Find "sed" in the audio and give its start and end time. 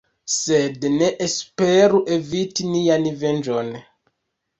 0.35-0.85